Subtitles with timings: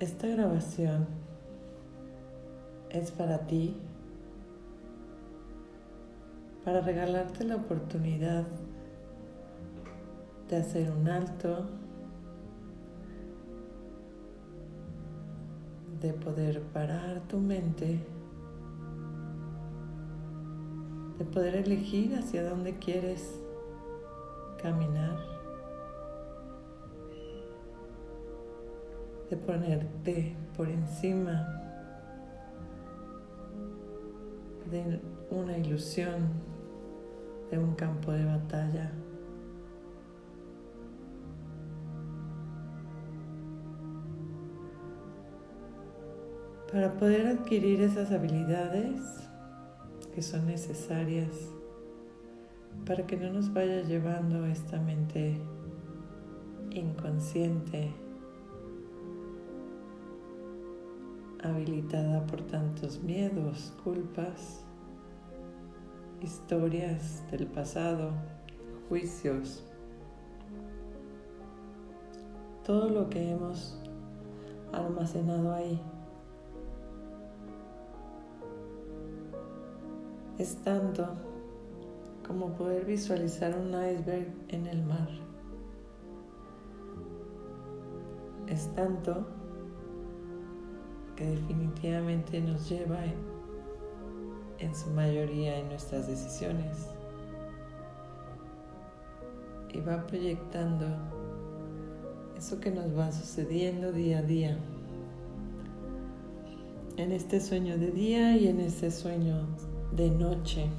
[0.00, 1.06] Esta grabación
[2.88, 3.76] es para ti,
[6.64, 8.46] para regalarte la oportunidad
[10.48, 11.66] de hacer un alto,
[16.00, 18.00] de poder parar tu mente,
[21.18, 23.38] de poder elegir hacia dónde quieres
[24.62, 25.39] caminar.
[29.30, 31.46] De ponerte por encima
[34.68, 36.30] de una ilusión,
[37.50, 38.90] de un campo de batalla.
[46.72, 49.00] Para poder adquirir esas habilidades
[50.14, 51.52] que son necesarias
[52.86, 55.40] para que no nos vaya llevando esta mente
[56.70, 57.92] inconsciente
[61.50, 64.64] habilitada por tantos miedos, culpas,
[66.22, 68.12] historias del pasado,
[68.88, 69.64] juicios,
[72.64, 73.78] todo lo que hemos
[74.72, 75.80] almacenado ahí.
[80.38, 81.06] Es tanto
[82.26, 85.08] como poder visualizar un iceberg en el mar.
[88.46, 89.26] Es tanto
[91.20, 92.98] que definitivamente nos lleva
[94.58, 96.88] en, su mayoría en nuestras decisiones
[99.74, 100.86] y va proyectando
[102.38, 104.58] eso que nos va sucediendo día a día
[106.96, 109.46] en este sueño de día y en este sueño
[109.92, 110.70] de noche.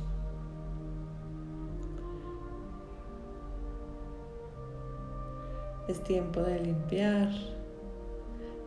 [5.88, 7.30] Es tiempo de limpiar,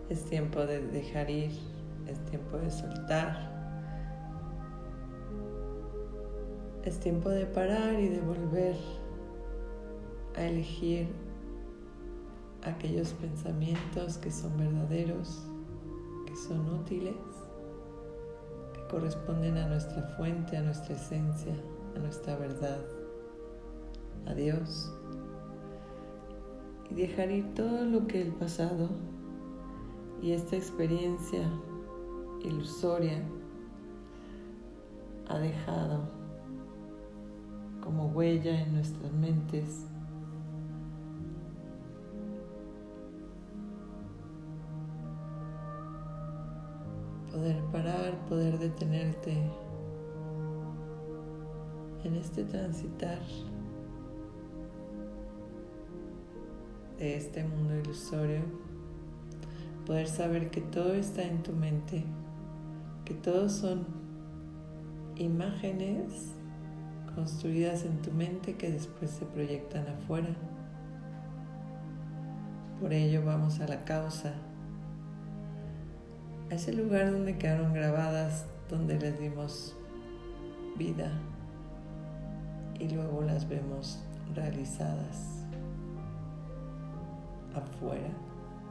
[0.08, 1.52] es tiempo de dejar ir,
[2.06, 3.52] es tiempo de soltar.
[6.84, 8.76] Es tiempo de parar y de volver
[10.36, 11.08] a elegir
[12.62, 15.46] aquellos pensamientos que son verdaderos,
[16.26, 17.14] que son útiles,
[18.74, 21.54] que corresponden a nuestra fuente, a nuestra esencia,
[21.96, 22.80] a nuestra verdad,
[24.26, 24.92] a Dios.
[26.90, 28.90] Y dejar ir todo lo que el pasado
[30.22, 31.48] y esta experiencia
[32.42, 33.22] ilusoria
[35.28, 36.08] ha dejado
[37.82, 39.86] como huella en nuestras mentes.
[47.30, 49.36] Poder parar, poder detenerte
[52.04, 53.18] en este transitar
[56.98, 58.40] de este mundo ilusorio
[59.86, 62.04] poder saber que todo está en tu mente,
[63.04, 63.86] que todos son
[65.16, 66.32] imágenes
[67.14, 70.34] construidas en tu mente que después se proyectan afuera.
[72.80, 74.34] Por ello vamos a la causa,
[76.50, 79.76] a ese lugar donde quedaron grabadas, donde les dimos
[80.76, 81.12] vida
[82.80, 84.02] y luego las vemos
[84.34, 85.44] realizadas
[87.54, 88.10] afuera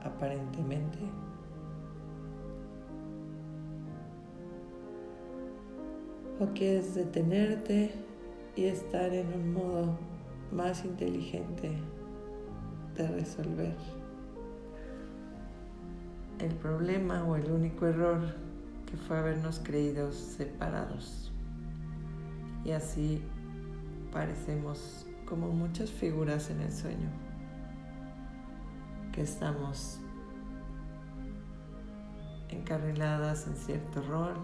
[0.03, 0.99] aparentemente.
[6.39, 7.93] O quieres detenerte
[8.55, 9.97] y estar en un modo
[10.51, 11.71] más inteligente
[12.95, 13.75] de resolver
[16.39, 18.19] el problema o el único error
[18.85, 21.31] que fue habernos creído separados.
[22.65, 23.21] Y así
[24.11, 27.22] parecemos como muchas figuras en el sueño
[29.13, 29.99] que estamos
[32.49, 34.35] encarriladas en cierto rol,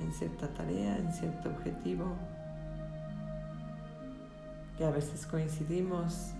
[0.00, 2.16] en cierta tarea, en cierto objetivo,
[4.78, 6.30] que a veces coincidimos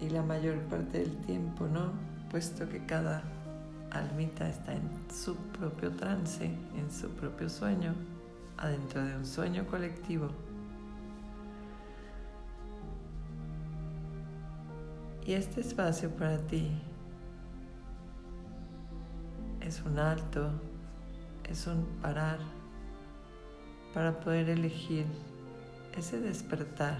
[0.00, 1.92] y la mayor parte del tiempo no,
[2.30, 3.22] puesto que cada
[3.90, 7.94] almita está en su propio trance, en su propio sueño,
[8.58, 10.28] adentro de un sueño colectivo.
[15.26, 16.70] Y este espacio para ti
[19.62, 20.50] es un alto,
[21.48, 22.38] es un parar
[23.94, 25.06] para poder elegir
[25.96, 26.98] ese despertar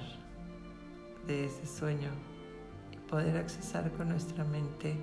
[1.27, 2.09] de ese sueño
[2.93, 4.97] y poder accesar con nuestra mente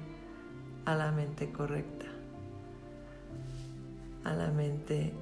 [0.85, 2.07] a la mente correcta,
[4.23, 5.13] a la mente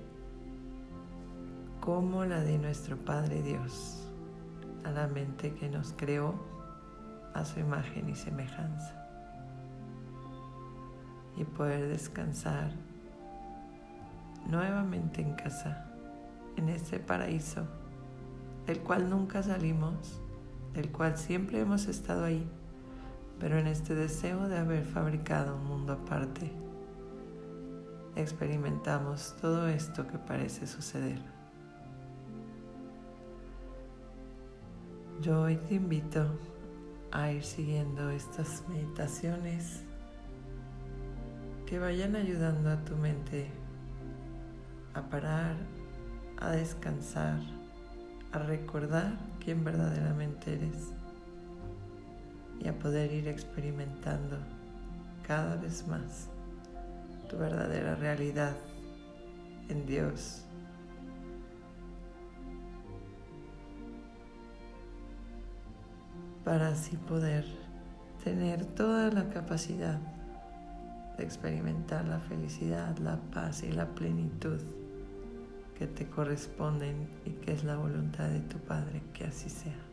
[1.81, 4.07] como la de nuestro Padre Dios,
[4.86, 6.59] a la mente que nos creó
[7.45, 8.95] su imagen y semejanza.
[11.38, 12.71] y poder descansar
[14.50, 15.86] nuevamente en casa,
[16.57, 17.65] en este paraíso
[18.65, 20.21] del cual nunca salimos,
[20.74, 22.47] del cual siempre hemos estado ahí,
[23.39, 26.51] pero en este deseo de haber fabricado un mundo aparte,
[28.15, 31.19] experimentamos todo esto que parece suceder.
[35.21, 36.27] Yo hoy te invito
[37.12, 39.84] a ir siguiendo estas meditaciones
[41.66, 43.48] que vayan ayudando a tu mente
[44.94, 45.56] a parar,
[46.38, 47.40] a descansar,
[48.32, 50.94] a recordar quién verdaderamente eres
[52.60, 54.38] y a poder ir experimentando
[55.26, 56.30] cada vez más
[57.30, 58.56] tu verdadera realidad
[59.70, 60.49] en Dios.
[66.50, 67.46] Para así poder
[68.24, 70.00] tener toda la capacidad
[71.16, 74.60] de experimentar la felicidad, la paz y la plenitud
[75.78, 79.88] que te corresponden y que es la voluntad de tu Padre que así sea.